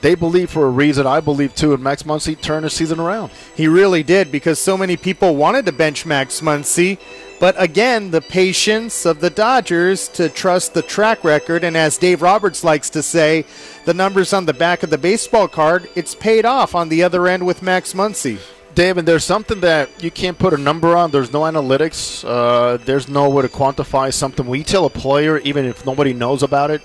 they 0.00 0.14
believe 0.14 0.50
for 0.50 0.64
a 0.64 0.70
reason. 0.70 1.06
I 1.06 1.20
believe 1.20 1.54
too, 1.54 1.74
and 1.74 1.82
Max 1.82 2.04
Muncy 2.04 2.40
turned 2.40 2.64
his 2.64 2.72
season 2.72 3.00
around. 3.00 3.32
He 3.56 3.66
really 3.66 4.02
did 4.02 4.30
because 4.30 4.58
so 4.58 4.76
many 4.76 4.96
people 4.96 5.34
wanted 5.34 5.66
to 5.66 5.72
bench 5.72 6.06
Max 6.06 6.40
Muncy. 6.40 6.98
But 7.40 7.54
again, 7.56 8.10
the 8.10 8.20
patience 8.20 9.06
of 9.06 9.20
the 9.20 9.30
Dodgers 9.30 10.08
to 10.08 10.28
trust 10.28 10.74
the 10.74 10.82
track 10.82 11.22
record, 11.22 11.62
and 11.62 11.76
as 11.76 11.96
Dave 11.96 12.20
Roberts 12.20 12.64
likes 12.64 12.90
to 12.90 13.02
say, 13.02 13.44
the 13.84 13.94
numbers 13.94 14.32
on 14.32 14.46
the 14.46 14.52
back 14.52 14.82
of 14.82 14.90
the 14.90 14.98
baseball 14.98 15.46
card, 15.46 15.88
it's 15.94 16.16
paid 16.16 16.44
off 16.44 16.74
on 16.74 16.88
the 16.88 17.04
other 17.04 17.28
end 17.28 17.46
with 17.46 17.62
Max 17.62 17.92
Muncy. 17.92 18.40
Dave, 18.74 18.98
and 18.98 19.06
there's 19.06 19.24
something 19.24 19.60
that 19.60 20.02
you 20.02 20.10
can't 20.10 20.38
put 20.38 20.52
a 20.52 20.56
number 20.56 20.96
on. 20.96 21.12
There's 21.12 21.32
no 21.32 21.42
analytics. 21.42 22.24
Uh, 22.26 22.76
there's 22.78 23.08
no 23.08 23.28
way 23.30 23.42
to 23.42 23.48
quantify 23.48 24.12
something. 24.12 24.46
When 24.46 24.58
you 24.58 24.64
tell 24.64 24.84
a 24.84 24.90
player, 24.90 25.38
even 25.38 25.64
if 25.64 25.86
nobody 25.86 26.12
knows 26.12 26.42
about 26.42 26.70
it, 26.72 26.82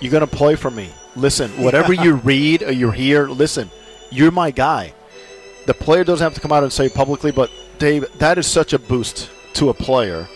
you're 0.00 0.12
going 0.12 0.26
to 0.26 0.36
play 0.36 0.54
for 0.54 0.70
me. 0.70 0.90
Listen, 1.16 1.50
whatever 1.62 1.92
you 1.92 2.14
read 2.14 2.62
or 2.62 2.72
you 2.72 2.92
hear, 2.92 3.26
listen, 3.26 3.68
you're 4.10 4.30
my 4.30 4.52
guy. 4.52 4.94
The 5.66 5.74
player 5.74 6.04
doesn't 6.04 6.24
have 6.24 6.34
to 6.34 6.40
come 6.40 6.52
out 6.52 6.62
and 6.62 6.72
say 6.72 6.88
publicly, 6.88 7.32
but 7.32 7.50
Dave, 7.78 8.06
that 8.18 8.38
is 8.38 8.46
such 8.46 8.72
a 8.72 8.78
boost 8.78 9.28
to 9.54 9.68
a 9.68 9.74
player 9.74 10.28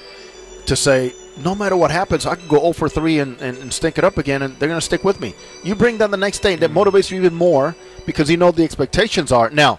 to 0.67 0.77
say, 0.77 1.13
no 1.39 1.55
matter 1.55 1.77
what 1.77 1.91
happens, 1.91 2.27
I 2.27 2.35
can 2.35 2.49
go 2.49 2.61
0 2.61 2.73
for 2.73 2.89
3 2.89 3.19
and, 3.19 3.41
and, 3.41 3.59
and 3.59 3.73
stink 3.73 3.99
it 3.99 4.05
up 4.05 4.19
again, 4.19 4.43
and 4.43 4.59
they're 4.59 4.69
going 4.69 4.81
to 4.81 4.85
stick 4.85 5.05
with 5.05 5.21
me. 5.21 5.35
You 5.63 5.75
bring 5.75 5.99
them 5.99 6.11
the 6.11 6.17
next 6.17 6.41
day, 6.41 6.55
and 6.55 6.63
that 6.63 6.71
mm-hmm. 6.71 6.79
motivates 6.79 7.11
you 7.11 7.19
even 7.19 7.35
more 7.35 7.77
because 8.07 8.31
you 8.31 8.37
know 8.37 8.51
the 8.51 8.65
expectations 8.65 9.33
are. 9.33 9.51
Now, 9.51 9.79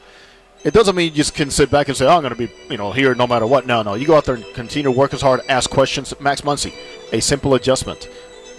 it 0.64 0.74
doesn't 0.74 0.96
mean 0.96 1.10
you 1.10 1.16
just 1.16 1.34
can 1.34 1.50
sit 1.50 1.72
back 1.72 1.88
and 1.88 1.98
say, 1.98 2.06
oh, 2.06 2.18
I'm 2.18 2.22
going 2.22 2.34
to 2.34 2.38
be 2.38 2.52
you 2.70 2.78
know 2.78 2.92
here 2.92 3.16
no 3.16 3.28
matter 3.28 3.48
what. 3.48 3.66
No, 3.66 3.82
no. 3.84 3.96
You 3.96 4.08
go 4.08 4.18
out 4.18 4.26
there 4.26 4.36
and 4.36 4.46
continue 4.54 4.92
to 4.92 4.92
work 4.92 5.14
as 5.14 5.22
hard, 5.22 5.42
ask 5.50 5.70
questions. 5.70 6.14
Max 6.20 6.42
Muncy, 6.42 6.74
a 7.12 7.22
simple 7.22 7.56
adjustment. 7.56 8.10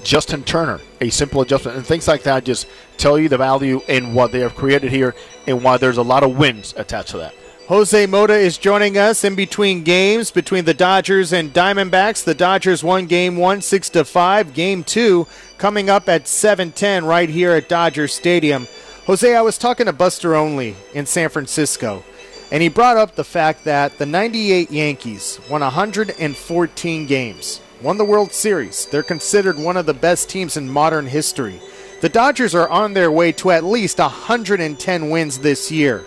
Justin 0.05 0.45
Turner, 0.45 0.81
a 1.01 1.11
simple 1.11 1.41
adjustment. 1.41 1.77
And 1.77 1.87
things 1.87 2.07
like 2.07 2.23
that 2.23 2.45
just 2.45 2.69
tell 2.97 3.19
you 3.19 3.29
the 3.29 3.37
value 3.37 3.81
in 3.89 4.15
what 4.15 4.33
they 4.33 4.41
have 4.41 4.55
created 4.55 4.93
here 4.93 5.15
and 5.47 5.63
why 5.63 5.77
there's 5.77 5.97
a 5.97 6.03
lot 6.03 6.23
of 6.23 6.37
wins 6.37 6.73
attached 6.77 7.11
to 7.11 7.19
that. 7.19 7.35
Jose 7.69 8.07
Mota 8.07 8.33
is 8.33 8.57
joining 8.57 8.97
us 8.97 9.25
in 9.25 9.35
between 9.35 9.83
games 9.83 10.31
between 10.31 10.65
the 10.65 10.73
Dodgers 10.73 11.35
and 11.35 11.53
Diamondbacks. 11.53 12.25
The 12.25 12.35
Dodgers 12.35 12.83
won 12.83 13.05
game 13.05 13.37
one, 13.37 13.61
six 13.61 13.91
to 13.91 14.07
five. 14.07 14.55
Game 14.55 14.83
two 14.83 15.27
coming 15.59 15.91
up 15.91 16.09
at 16.09 16.27
7:10 16.27 17.05
right 17.05 17.29
here 17.29 17.53
at 17.53 17.69
Dodger 17.69 18.09
Stadium. 18.09 18.67
Jose, 19.07 19.37
I 19.37 19.43
was 19.43 19.59
talking 19.59 19.85
to 19.85 19.93
Buster 19.93 20.35
Olney 20.35 20.77
in 20.95 21.05
San 21.05 21.29
Francisco, 21.29 22.05
And 22.51 22.63
he 22.63 22.71
brought 22.71 22.97
up 22.97 23.17
the 23.17 23.23
fact 23.23 23.65
that 23.65 23.99
the 23.99 24.07
98 24.07 24.71
Yankees 24.71 25.39
won 25.51 25.61
114 25.61 27.05
games, 27.05 27.61
won 27.83 27.99
the 27.99 28.05
World 28.07 28.33
Series. 28.33 28.87
They're 28.87 29.03
considered 29.03 29.59
one 29.59 29.77
of 29.77 29.85
the 29.85 29.93
best 29.93 30.31
teams 30.31 30.57
in 30.57 30.71
modern 30.71 31.07
history. 31.07 31.61
The 32.01 32.09
Dodgers 32.09 32.55
are 32.55 32.71
on 32.71 32.95
their 32.95 33.13
way 33.13 33.31
to 33.33 33.51
at 33.51 33.63
least 33.63 33.99
110 33.99 35.11
wins 35.11 35.41
this 35.41 35.71
year. 35.71 36.07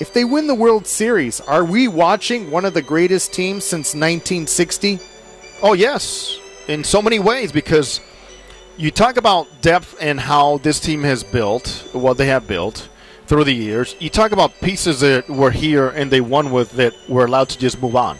If 0.00 0.12
they 0.12 0.24
win 0.24 0.46
the 0.46 0.54
World 0.54 0.86
Series, 0.86 1.40
are 1.40 1.64
we 1.64 1.86
watching 1.86 2.50
one 2.50 2.64
of 2.64 2.74
the 2.74 2.82
greatest 2.82 3.32
teams 3.32 3.64
since 3.64 3.94
1960? 3.94 4.98
Oh, 5.62 5.74
yes, 5.74 6.38
in 6.66 6.82
so 6.82 7.02
many 7.02 7.18
ways, 7.18 7.52
because 7.52 8.00
you 8.76 8.90
talk 8.90 9.16
about 9.16 9.46
depth 9.60 9.96
and 10.00 10.18
how 10.18 10.58
this 10.58 10.80
team 10.80 11.02
has 11.02 11.22
built, 11.22 11.86
what 11.92 12.16
they 12.16 12.26
have 12.26 12.48
built 12.48 12.88
through 13.26 13.44
the 13.44 13.54
years. 13.54 13.94
You 14.00 14.10
talk 14.10 14.32
about 14.32 14.60
pieces 14.60 15.00
that 15.00 15.28
were 15.28 15.50
here 15.50 15.88
and 15.90 16.10
they 16.10 16.20
won 16.20 16.50
with 16.50 16.72
that 16.72 16.94
were 17.08 17.24
allowed 17.24 17.50
to 17.50 17.58
just 17.58 17.80
move 17.80 17.94
on. 17.94 18.18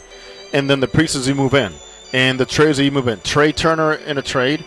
And 0.52 0.68
then 0.70 0.80
the 0.80 0.88
pieces 0.88 1.26
you 1.26 1.34
move 1.34 1.54
in, 1.54 1.72
and 2.12 2.38
the 2.38 2.46
trades 2.46 2.76
that 2.76 2.84
you 2.84 2.92
move 2.92 3.08
in. 3.08 3.20
Trea 3.20 3.52
Turner 3.52 3.94
in 3.94 4.18
a 4.18 4.22
trade, 4.22 4.64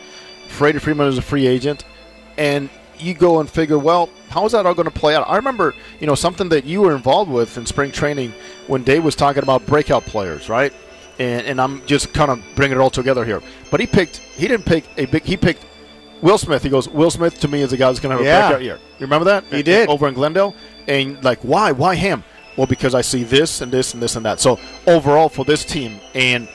Freddie 0.50 0.80
Freeman 0.80 1.08
is 1.08 1.18
a 1.18 1.22
free 1.22 1.48
agent, 1.48 1.86
and 2.38 2.70
you 3.02 3.14
go 3.14 3.40
and 3.40 3.50
figure, 3.50 3.78
well, 3.78 4.10
how 4.30 4.46
is 4.46 4.52
that 4.52 4.66
all 4.66 4.74
going 4.74 4.90
to 4.90 5.00
play 5.00 5.16
out? 5.16 5.28
I 5.28 5.36
remember, 5.36 5.74
you 6.00 6.08
know, 6.08 6.16
something 6.16 6.50
that 6.50 6.66
you 6.66 6.82
were 6.82 6.96
involved 6.96 7.32
with 7.32 7.58
in 7.58 7.66
spring 7.66 7.92
training 7.92 8.34
when 8.68 8.84
Dave 8.84 9.04
was 9.04 9.16
talking 9.16 9.44
about 9.44 9.66
breakout 9.66 10.04
players, 10.06 10.50
right? 10.50 10.74
And, 11.20 11.46
and 11.46 11.62
I'm 11.62 11.86
just 11.86 12.14
kind 12.14 12.32
of 12.32 12.42
bringing 12.56 12.78
it 12.78 12.82
all 12.82 12.90
together 12.90 13.24
here. 13.24 13.42
But 13.72 13.80
he 13.80 13.88
picked, 13.88 14.18
he 14.18 14.48
didn't 14.48 14.66
pick 14.66 14.86
a 14.98 15.06
big, 15.06 15.24
he 15.24 15.38
picked 15.38 15.66
Will 16.22 16.38
Smith. 16.38 16.64
He 16.64 16.70
goes, 16.70 16.90
Will 16.90 17.12
Smith 17.12 17.40
to 17.42 17.48
me 17.48 17.62
is 17.62 17.72
a 17.74 17.78
guy 17.78 17.90
who's 17.90 18.00
going 18.00 18.18
to 18.18 18.24
have 18.24 18.46
a 18.46 18.48
breakout 18.48 18.64
year. 18.64 18.80
You 19.00 19.06
remember 19.06 19.26
that? 19.26 19.46
He 19.46 19.64
did. 19.64 19.90
Over 19.90 20.08
in 20.08 20.14
Glendale. 20.14 20.56
And 20.88 21.24
like, 21.24 21.40
why? 21.40 21.72
Why 21.72 21.96
him? 21.96 22.24
Well, 22.58 22.68
because 22.68 22.96
I 22.96 23.02
see 23.02 23.24
this 23.24 23.62
and 23.62 23.72
this 23.72 23.94
and 23.94 24.02
this 24.02 24.16
and 24.16 24.26
that. 24.26 24.40
So 24.40 24.60
overall 24.88 25.30
for 25.30 25.46
this 25.46 25.66
team 25.66 26.00
and 26.14 26.48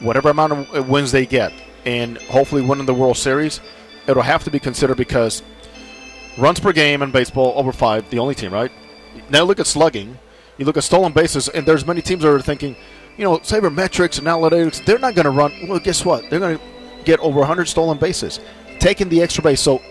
whatever 0.00 0.30
amount 0.30 0.52
of 0.52 0.88
wins 0.88 1.12
they 1.12 1.26
get 1.26 1.52
and 1.84 2.18
hopefully 2.18 2.62
winning 2.62 2.86
the 2.86 2.94
World 2.94 3.16
Series, 3.16 3.60
it'll 4.06 4.22
have 4.22 4.44
to 4.44 4.50
be 4.50 4.58
considered 4.58 4.96
because 4.96 5.42
runs 6.36 6.60
per 6.60 6.72
game 6.72 7.02
in 7.02 7.10
baseball 7.10 7.52
over 7.56 7.72
five, 7.72 8.08
the 8.10 8.18
only 8.18 8.34
team, 8.34 8.52
right? 8.52 8.72
Now 9.30 9.44
look 9.44 9.60
at 9.60 9.66
slugging. 9.66 10.18
You 10.58 10.64
look 10.64 10.76
at 10.76 10.84
stolen 10.84 11.12
bases, 11.12 11.48
and 11.48 11.66
there's 11.66 11.86
many 11.86 12.00
teams 12.00 12.22
that 12.22 12.30
are 12.30 12.40
thinking, 12.40 12.76
you 13.16 13.24
know, 13.24 13.38
sabermetrics 13.38 14.18
and 14.18 14.26
analytics, 14.26 14.84
they're 14.84 14.98
not 14.98 15.14
going 15.14 15.24
to 15.24 15.30
run. 15.30 15.52
Well, 15.68 15.80
guess 15.80 16.04
what? 16.04 16.28
They're 16.30 16.40
going 16.40 16.58
to 16.58 16.64
get 17.04 17.20
over 17.20 17.40
100 17.40 17.66
stolen 17.66 17.98
bases, 17.98 18.40
taking 18.78 19.08
the 19.08 19.20
extra 19.22 19.42
base. 19.42 19.60
So, 19.60 19.82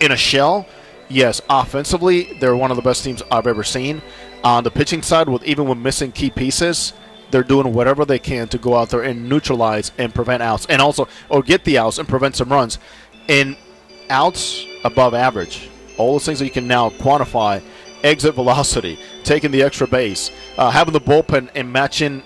in 0.00 0.12
a 0.12 0.16
shell, 0.16 0.66
yes, 1.08 1.40
offensively, 1.48 2.36
they're 2.38 2.56
one 2.56 2.70
of 2.70 2.76
the 2.76 2.82
best 2.82 3.04
teams 3.04 3.22
I've 3.30 3.46
ever 3.46 3.64
seen. 3.64 4.02
On 4.42 4.62
the 4.62 4.70
pitching 4.70 5.02
side, 5.02 5.28
with 5.28 5.44
even 5.44 5.66
with 5.66 5.78
missing 5.78 6.12
key 6.12 6.30
pieces, 6.30 6.92
they're 7.30 7.42
doing 7.42 7.72
whatever 7.72 8.04
they 8.04 8.18
can 8.18 8.46
to 8.48 8.58
go 8.58 8.76
out 8.76 8.90
there 8.90 9.02
and 9.02 9.28
neutralize 9.28 9.90
and 9.98 10.14
prevent 10.14 10.42
outs, 10.42 10.66
and 10.66 10.80
also 10.80 11.08
or 11.28 11.42
get 11.42 11.64
the 11.64 11.78
outs 11.78 11.98
and 11.98 12.08
prevent 12.08 12.36
some 12.36 12.50
runs. 12.50 12.78
And 13.28 13.56
outs 14.10 14.64
above 14.84 15.14
average, 15.14 15.70
all 15.96 16.12
those 16.12 16.26
things 16.26 16.38
that 16.38 16.44
you 16.44 16.50
can 16.50 16.66
now 16.66 16.90
quantify. 16.90 17.62
Exit 18.02 18.34
velocity, 18.34 18.98
taking 19.22 19.50
the 19.50 19.62
extra 19.62 19.86
base, 19.86 20.30
uh, 20.58 20.70
having 20.70 20.92
the 20.92 21.00
bullpen 21.00 21.48
and 21.54 21.72
matching 21.72 22.22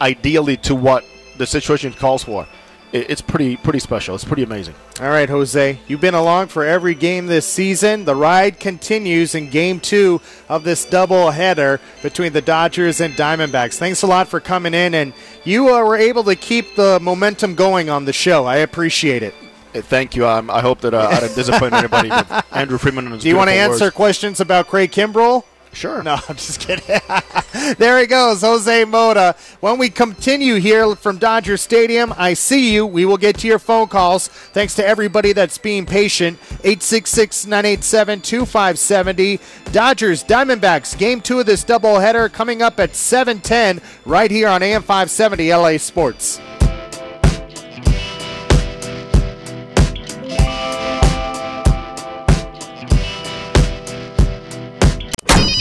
ideally 0.00 0.56
to 0.58 0.76
what 0.76 1.04
the 1.38 1.46
situation 1.46 1.92
calls 1.92 2.22
for. 2.22 2.46
It, 2.92 3.10
it's 3.10 3.20
pretty 3.20 3.56
pretty 3.56 3.80
special. 3.80 4.14
It's 4.14 4.24
pretty 4.24 4.44
amazing. 4.44 4.74
All 5.00 5.08
right, 5.08 5.28
Jose, 5.28 5.78
you've 5.88 6.00
been 6.00 6.14
along 6.14 6.48
for 6.48 6.64
every 6.64 6.94
game 6.94 7.26
this 7.26 7.46
season. 7.46 8.04
The 8.04 8.14
ride 8.14 8.58
continues 8.60 9.34
in 9.34 9.50
game 9.50 9.80
two 9.80 10.20
of 10.48 10.64
this 10.64 10.84
double 10.84 11.30
header 11.30 11.80
between 12.02 12.32
the 12.32 12.40
Dodgers 12.40 13.00
and 13.00 13.14
Diamondbacks. 13.14 13.76
Thanks 13.76 14.02
a 14.02 14.06
lot 14.06 14.28
for 14.28 14.40
coming 14.40 14.72
in, 14.72 14.94
and 14.94 15.12
you 15.44 15.74
uh, 15.74 15.84
were 15.84 15.96
able 15.96 16.24
to 16.24 16.36
keep 16.36 16.76
the 16.76 16.98
momentum 17.00 17.54
going 17.54 17.90
on 17.90 18.04
the 18.04 18.12
show. 18.12 18.44
I 18.44 18.58
appreciate 18.58 19.22
it. 19.22 19.34
Uh, 19.74 19.80
Thank 19.82 20.16
you. 20.16 20.26
Um, 20.26 20.50
I 20.50 20.60
hope 20.60 20.80
that 20.80 20.94
uh, 20.94 21.08
I 21.10 21.20
didn't 21.20 21.34
disappoint 21.36 21.74
anybody. 21.74 22.10
With 22.10 22.44
Andrew 22.52 22.78
Friedman 22.78 23.06
and 23.06 23.14
his 23.14 23.22
Do 23.22 23.28
you 23.28 23.36
want 23.36 23.50
to 23.50 23.54
answer 23.54 23.86
words. 23.86 23.96
questions 23.96 24.40
about 24.40 24.68
Craig 24.68 24.90
Kimbrel? 24.90 25.44
Sure. 25.72 26.02
No, 26.02 26.14
I'm 26.28 26.36
just 26.36 26.60
kidding. 26.60 27.00
there 27.78 28.00
he 28.00 28.06
goes, 28.06 28.40
Jose 28.40 28.84
Mota. 28.84 29.36
When 29.60 29.78
we 29.78 29.90
continue 29.90 30.54
here 30.56 30.94
from 30.96 31.18
Dodger 31.18 31.56
Stadium, 31.56 32.12
I 32.16 32.34
see 32.34 32.72
you. 32.72 32.86
We 32.86 33.04
will 33.04 33.16
get 33.16 33.38
to 33.40 33.46
your 33.46 33.58
phone 33.58 33.88
calls. 33.88 34.28
Thanks 34.28 34.74
to 34.76 34.86
everybody 34.86 35.32
that's 35.32 35.58
being 35.58 35.86
patient. 35.86 36.38
866 36.64 37.46
987 37.46 38.20
2570. 38.22 39.40
Dodgers 39.70 40.24
Diamondbacks, 40.24 40.96
game 40.98 41.20
two 41.20 41.40
of 41.40 41.46
this 41.46 41.64
doubleheader 41.64 42.32
coming 42.32 42.62
up 42.62 42.80
at 42.80 42.94
710 42.94 43.80
right 44.04 44.30
here 44.30 44.48
on 44.48 44.62
AM 44.62 44.82
570 44.82 45.52
LA 45.52 45.76
Sports. 45.76 46.40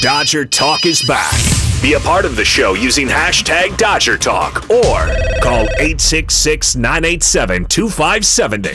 Dodger 0.07 0.45
Talk 0.45 0.85
is 0.85 1.05
back. 1.05 1.35
Be 1.81 1.95
a 1.95 1.99
part 1.99 2.23
of 2.23 2.37
the 2.37 2.45
show 2.45 2.75
using 2.75 3.07
hashtag 3.07 3.75
Dodger 3.75 4.17
Talk 4.17 4.63
or 4.69 5.05
call 5.41 5.63
866 5.79 6.77
987 6.77 7.65
2570. 7.65 8.69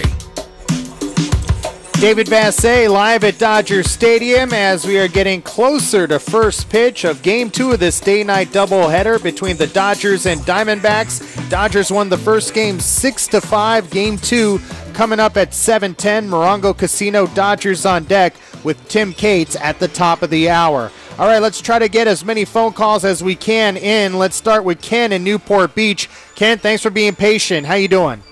David 2.02 2.26
Vassegh 2.26 2.90
live 2.90 3.24
at 3.24 3.38
Dodger 3.38 3.82
Stadium 3.82 4.52
as 4.52 4.86
we 4.86 4.98
are 4.98 5.08
getting 5.08 5.40
closer 5.40 6.06
to 6.06 6.18
first 6.18 6.68
pitch 6.68 7.04
of 7.04 7.22
game 7.22 7.48
two 7.48 7.72
of 7.72 7.80
this 7.80 7.98
day 7.98 8.22
night 8.22 8.48
doubleheader 8.48 9.22
between 9.22 9.56
the 9.56 9.68
Dodgers 9.68 10.26
and 10.26 10.38
Diamondbacks. 10.42 11.48
Dodgers 11.48 11.90
won 11.90 12.10
the 12.10 12.18
first 12.18 12.52
game 12.52 12.78
six 12.78 13.26
to 13.28 13.40
five. 13.40 13.88
Game 13.88 14.18
two 14.18 14.60
coming 14.92 15.18
up 15.18 15.38
at 15.38 15.52
7:10. 15.54 16.28
Morongo 16.28 16.76
Casino 16.76 17.26
Dodgers 17.28 17.86
on 17.86 18.04
deck 18.04 18.34
with 18.64 18.86
Tim 18.88 19.14
Cates 19.14 19.56
at 19.56 19.78
the 19.78 19.88
top 19.88 20.20
of 20.20 20.28
the 20.28 20.50
hour. 20.50 20.90
All 21.18 21.26
right, 21.26 21.42
let's 21.42 21.60
try 21.60 21.78
to 21.78 21.88
get 21.88 22.08
as 22.08 22.24
many 22.24 22.46
phone 22.46 22.72
calls 22.72 23.04
as 23.04 23.22
we 23.22 23.36
can 23.36 23.76
in. 23.76 24.18
Let's 24.18 24.34
start 24.34 24.64
with 24.64 24.80
Ken 24.80 25.12
in 25.12 25.22
Newport 25.22 25.74
Beach. 25.74 26.08
Ken, 26.34 26.56
thanks 26.56 26.82
for 26.82 26.88
being 26.88 27.14
patient. 27.14 27.66
How 27.66 27.74
you 27.74 27.86
doing? 27.86 28.22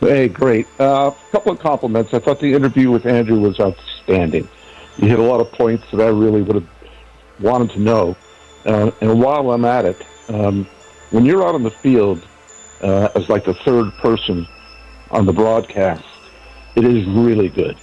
Hey, 0.00 0.28
great. 0.28 0.66
A 0.78 0.82
uh, 0.82 1.10
couple 1.30 1.52
of 1.52 1.58
compliments. 1.58 2.14
I 2.14 2.18
thought 2.18 2.40
the 2.40 2.54
interview 2.54 2.90
with 2.90 3.04
Andrew 3.04 3.38
was 3.40 3.60
outstanding. 3.60 4.48
You 4.96 5.08
hit 5.08 5.18
a 5.18 5.22
lot 5.22 5.40
of 5.40 5.52
points 5.52 5.84
that 5.90 6.00
I 6.00 6.08
really 6.08 6.40
would 6.40 6.54
have 6.54 6.68
wanted 7.40 7.70
to 7.72 7.80
know. 7.80 8.16
Uh, 8.64 8.90
and 9.02 9.20
while 9.20 9.50
I'm 9.50 9.66
at 9.66 9.84
it, 9.84 10.02
um, 10.28 10.66
when 11.10 11.26
you're 11.26 11.46
out 11.46 11.54
on 11.54 11.62
the 11.62 11.70
field 11.70 12.26
uh, 12.80 13.10
as 13.14 13.28
like 13.28 13.44
the 13.44 13.54
third 13.54 13.92
person 13.98 14.48
on 15.10 15.26
the 15.26 15.32
broadcast, 15.32 16.04
it 16.74 16.86
is 16.86 17.06
really 17.08 17.50
good. 17.50 17.76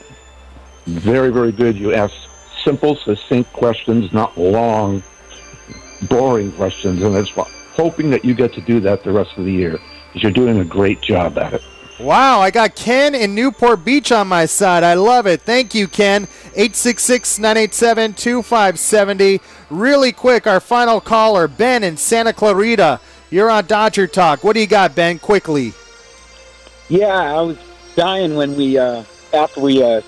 Very, 0.88 1.30
very 1.30 1.52
good. 1.52 1.78
You 1.78 1.94
ask 1.94 2.14
simple, 2.64 2.96
succinct 2.96 3.52
questions, 3.54 4.12
not 4.14 4.38
long, 4.38 5.04
boring 6.04 6.52
questions. 6.54 7.02
And 7.02 7.16
it's 7.16 7.32
hoping 7.74 8.10
that 8.12 8.26
you 8.26 8.34
get 8.34 8.54
to 8.54 8.62
do 8.62 8.80
that 8.82 9.04
the 9.04 9.12
rest 9.12 9.38
of 9.38 9.46
the 9.46 9.52
year 9.52 9.80
because 10.08 10.24
you're 10.24 10.32
doing 10.32 10.60
a 10.60 10.66
great 10.66 11.02
job 11.02 11.38
at 11.38 11.54
it. 11.54 11.64
Wow, 12.00 12.40
I 12.40 12.50
got 12.50 12.76
Ken 12.76 13.14
in 13.14 13.36
Newport 13.36 13.84
Beach 13.84 14.14
on 14.14 14.30
my 14.30 14.46
side. 14.46 14.86
I 14.86 14.94
love 14.94 15.28
it. 15.28 15.42
Thank 15.42 15.76
you, 15.76 15.86
Ken. 15.86 16.24
866 16.56 17.40
987 17.40 18.14
2570. 18.14 19.42
Really 19.70 20.14
quick, 20.14 20.48
our 20.48 20.62
final 20.62 21.02
caller, 21.02 21.50
Ben 21.50 21.84
in 21.84 21.98
Santa 21.98 22.32
Clarita. 22.32 23.02
You're 23.30 23.50
on 23.50 23.66
Dodger 23.66 24.08
Talk. 24.08 24.46
What 24.46 24.54
do 24.54 24.62
you 24.62 24.68
got, 24.68 24.96
Ben? 24.96 25.20
Quickly. 25.20 25.74
Yeah, 26.88 27.08
I 27.08 27.42
was 27.42 27.58
dying 27.96 28.36
when 28.36 28.56
we, 28.56 28.78
uh, 28.78 29.04
after 29.34 29.60
we 29.60 29.84
uh, 29.84 30.02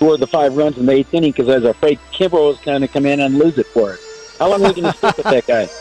scored 0.00 0.18
the 0.18 0.26
five 0.26 0.56
runs 0.56 0.78
in 0.78 0.86
the 0.86 0.92
eighth 0.92 1.12
inning 1.12 1.30
because 1.30 1.46
I 1.50 1.56
was 1.56 1.64
afraid 1.64 1.98
Kimbrel 2.10 2.48
was 2.48 2.58
going 2.60 2.80
to 2.80 2.88
come 2.88 3.04
in 3.04 3.20
and 3.20 3.38
lose 3.38 3.58
it 3.58 3.66
for 3.66 3.92
us. 3.92 4.36
How 4.38 4.48
long 4.48 4.64
are 4.64 4.72
we 4.72 4.80
going 4.80 4.90
to 4.90 4.96
stick 4.96 5.16
with 5.18 5.26
that 5.26 5.46
guy? 5.46 5.68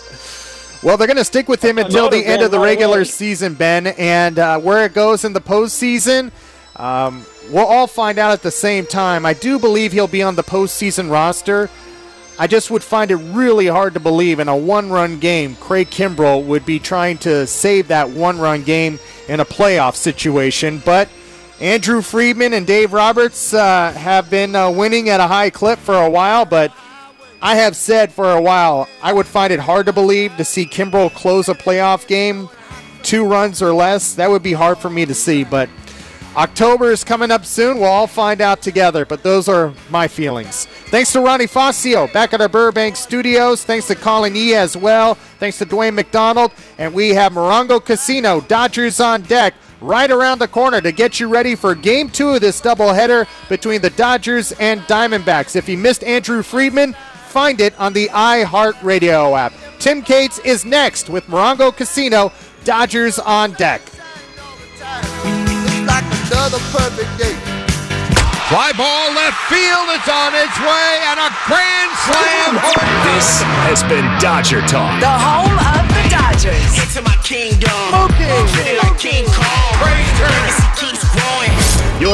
Well, 0.81 0.95
they're 0.95 1.07
going 1.07 1.17
to 1.17 1.25
stick 1.25 1.49
with 1.49 1.61
him 1.61 1.77
until 1.77 2.09
the 2.09 2.25
end 2.25 2.41
of 2.41 2.51
the 2.51 2.59
regular 2.59 3.03
season, 3.03 3.53
Ben. 3.53 3.87
And 3.87 4.39
uh, 4.39 4.59
where 4.59 4.85
it 4.85 4.93
goes 4.93 5.25
in 5.25 5.33
the 5.33 5.41
postseason, 5.41 6.31
um, 6.77 7.25
we'll 7.51 7.65
all 7.65 7.85
find 7.85 8.17
out 8.17 8.31
at 8.31 8.43
the 8.43 8.51
same 8.51 8.85
time. 8.85 9.25
I 9.25 9.33
do 9.33 9.59
believe 9.59 9.91
he'll 9.91 10.07
be 10.07 10.23
on 10.23 10.35
the 10.35 10.43
postseason 10.43 11.11
roster. 11.11 11.69
I 12.39 12.47
just 12.47 12.71
would 12.71 12.81
find 12.81 13.11
it 13.11 13.17
really 13.17 13.67
hard 13.67 13.93
to 13.95 13.99
believe 13.99 14.39
in 14.39 14.47
a 14.47 14.55
one 14.55 14.89
run 14.89 15.19
game, 15.19 15.57
Craig 15.57 15.89
Kimbrel 15.89 16.45
would 16.45 16.65
be 16.65 16.79
trying 16.79 17.17
to 17.19 17.45
save 17.45 17.89
that 17.89 18.09
one 18.09 18.39
run 18.39 18.63
game 18.63 18.99
in 19.27 19.41
a 19.41 19.45
playoff 19.45 19.95
situation. 19.95 20.81
But 20.85 21.09
Andrew 21.61 22.01
Friedman 22.01 22.53
and 22.53 22.65
Dave 22.65 22.93
Roberts 22.93 23.53
uh, 23.53 23.91
have 23.91 24.29
been 24.29 24.55
uh, 24.55 24.71
winning 24.71 25.09
at 25.09 25.19
a 25.19 25.27
high 25.27 25.49
clip 25.49 25.77
for 25.77 25.95
a 25.95 26.09
while, 26.09 26.45
but 26.45 26.73
I 27.41 27.55
have 27.55 27.75
said 27.75 28.13
for 28.13 28.31
a 28.31 28.41
while 28.41 28.87
I 29.03 29.11
would 29.11 29.27
find 29.27 29.51
it 29.51 29.59
hard 29.59 29.85
to 29.87 29.93
believe 29.93 30.37
to 30.37 30.45
see 30.45 30.65
Kimbrel 30.65 31.13
close 31.13 31.49
a 31.49 31.53
playoff 31.53 32.07
game 32.07 32.49
two 33.03 33.25
runs 33.25 33.61
or 33.61 33.73
less. 33.73 34.13
That 34.15 34.29
would 34.29 34.43
be 34.43 34.53
hard 34.53 34.77
for 34.77 34.89
me 34.89 35.05
to 35.05 35.13
see, 35.13 35.43
but 35.43 35.69
October 36.35 36.91
is 36.91 37.03
coming 37.03 37.31
up 37.31 37.43
soon. 37.43 37.79
We'll 37.79 37.89
all 37.89 38.07
find 38.07 38.39
out 38.39 38.61
together, 38.61 39.05
but 39.05 39.23
those 39.23 39.49
are 39.49 39.73
my 39.89 40.07
feelings. 40.07 40.65
Thanks 40.65 41.11
to 41.13 41.19
Ronnie 41.19 41.47
Fazio 41.47 42.07
back 42.07 42.33
at 42.33 42.39
our 42.39 42.47
Burbank 42.47 42.95
studios. 42.95 43.65
Thanks 43.65 43.87
to 43.87 43.95
Colin 43.95 44.35
E 44.35 44.53
as 44.53 44.77
well. 44.77 45.15
Thanks 45.39 45.57
to 45.57 45.65
Dwayne 45.65 45.93
McDonald. 45.93 46.51
And 46.77 46.93
we 46.93 47.09
have 47.09 47.33
Morongo 47.33 47.83
Casino, 47.83 48.41
Dodgers 48.41 48.99
on 48.99 49.23
deck 49.23 49.55
right 49.81 50.11
around 50.11 50.39
the 50.39 50.47
corner 50.47 50.81
to 50.81 50.91
get 50.91 51.19
you 51.19 51.27
ready 51.27 51.55
for 51.55 51.75
game 51.75 52.09
two 52.09 52.29
of 52.29 52.41
this 52.41 52.61
doubleheader 52.61 53.27
between 53.47 53.81
the 53.81 53.89
Dodgers 53.91 54.51
and 54.53 54.81
Diamondbacks. 54.81 55.55
If 55.55 55.69
you 55.69 55.77
missed 55.77 56.03
Andrew 56.03 56.43
Friedman, 56.43 56.93
find 57.27 57.61
it 57.61 57.77
on 57.79 57.93
the 57.93 58.07
iHeartRadio 58.09 59.37
app. 59.37 59.53
Tim 59.79 60.01
Cates 60.01 60.39
is 60.39 60.65
next 60.65 61.09
with 61.09 61.25
Morongo 61.27 61.75
Casino, 61.75 62.31
Dodgers 62.65 63.19
on 63.19 63.53
deck. 63.53 63.81
like 65.85 66.03
another 66.27 66.59
perfect 66.71 67.17
day. 67.17 67.35
Fly 68.49 68.71
ball 68.75 69.13
left 69.13 69.37
field. 69.45 69.85
It's 69.93 70.09
on 70.09 70.33
its 70.33 70.57
way 70.59 70.99
and 71.05 71.19
a 71.19 71.29
grand 71.45 71.91
slam. 72.09 72.55
This 73.13 73.41
has 73.69 73.83
been 73.83 74.05
Dodger 74.19 74.61
Talk. 74.61 74.99
The 74.99 75.07
home 75.07 75.78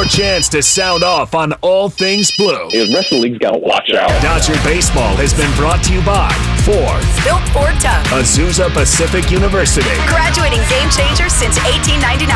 chance 0.08 0.48
to 0.50 0.62
sound 0.62 1.02
off 1.04 1.34
on 1.34 1.52
all 1.62 1.88
things 1.88 2.30
blue. 2.36 2.68
The 2.70 2.90
rest 2.94 3.12
of 3.12 3.18
the 3.18 3.22
league's 3.22 3.38
got 3.38 3.52
to 3.52 3.58
watch 3.58 3.90
out. 3.92 4.10
Dodger 4.22 4.54
Baseball 4.64 5.14
has 5.16 5.34
been 5.34 5.50
brought 5.56 5.82
to 5.84 5.92
you 5.94 6.02
by 6.02 6.30
Ford, 6.66 7.02
Built 7.24 7.42
Ford 7.54 7.74
Tough. 7.80 8.06
Azusa 8.14 8.70
Pacific 8.72 9.30
University, 9.30 9.86
Graduating 10.10 10.62
game 10.68 10.90
changer 10.90 11.28
since 11.28 11.56
1899. 11.64 12.30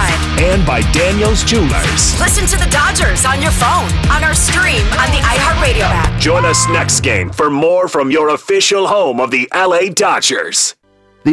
and 0.52 0.66
by 0.66 0.80
Daniels 0.92 1.42
Jewelers. 1.44 2.18
Listen 2.20 2.46
to 2.46 2.56
the 2.58 2.70
Dodgers 2.70 3.24
on 3.24 3.42
your 3.42 3.52
phone, 3.52 3.90
on 4.10 4.22
our 4.24 4.34
stream, 4.34 4.82
on 4.98 5.08
the 5.14 5.20
iHeartRadio 5.22 5.86
app. 5.86 6.20
Join 6.20 6.44
us 6.44 6.66
next 6.68 7.00
game 7.00 7.30
for 7.30 7.50
more 7.50 7.88
from 7.88 8.10
your 8.10 8.30
official 8.30 8.86
home 8.86 9.20
of 9.20 9.30
the 9.30 9.48
LA 9.54 9.88
Dodgers. 9.92 10.74